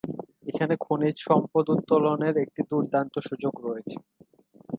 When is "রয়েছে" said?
3.67-3.97